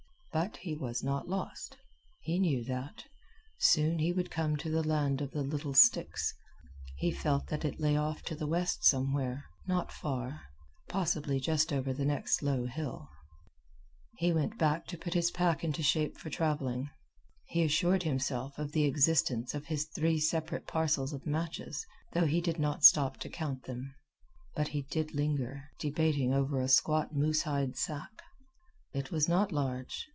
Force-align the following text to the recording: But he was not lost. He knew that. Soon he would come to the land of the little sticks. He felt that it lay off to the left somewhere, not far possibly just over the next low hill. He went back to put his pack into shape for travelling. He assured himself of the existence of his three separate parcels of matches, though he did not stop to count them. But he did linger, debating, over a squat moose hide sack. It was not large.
But 0.33 0.55
he 0.55 0.75
was 0.77 1.03
not 1.03 1.27
lost. 1.27 1.75
He 2.21 2.39
knew 2.39 2.63
that. 2.63 3.03
Soon 3.59 3.99
he 3.99 4.13
would 4.13 4.31
come 4.31 4.55
to 4.55 4.69
the 4.69 4.81
land 4.81 5.19
of 5.19 5.31
the 5.31 5.43
little 5.43 5.73
sticks. 5.73 6.33
He 6.95 7.11
felt 7.11 7.47
that 7.47 7.65
it 7.65 7.81
lay 7.81 7.97
off 7.97 8.21
to 8.23 8.35
the 8.35 8.45
left 8.45 8.85
somewhere, 8.85 9.43
not 9.67 9.91
far 9.91 10.43
possibly 10.87 11.41
just 11.41 11.73
over 11.73 11.91
the 11.91 12.05
next 12.05 12.41
low 12.41 12.65
hill. 12.65 13.09
He 14.15 14.31
went 14.31 14.57
back 14.57 14.87
to 14.87 14.97
put 14.97 15.15
his 15.15 15.31
pack 15.31 15.65
into 15.65 15.83
shape 15.83 16.17
for 16.17 16.29
travelling. 16.29 16.89
He 17.47 17.63
assured 17.65 18.03
himself 18.03 18.57
of 18.57 18.71
the 18.71 18.85
existence 18.85 19.53
of 19.53 19.65
his 19.65 19.83
three 19.93 20.17
separate 20.21 20.65
parcels 20.65 21.11
of 21.11 21.25
matches, 21.27 21.85
though 22.13 22.25
he 22.25 22.39
did 22.39 22.57
not 22.57 22.85
stop 22.85 23.17
to 23.17 23.29
count 23.29 23.63
them. 23.65 23.93
But 24.55 24.69
he 24.69 24.83
did 24.83 25.13
linger, 25.13 25.65
debating, 25.77 26.33
over 26.33 26.61
a 26.61 26.69
squat 26.69 27.13
moose 27.13 27.41
hide 27.41 27.75
sack. 27.75 28.21
It 28.93 29.11
was 29.11 29.27
not 29.27 29.51
large. 29.51 30.07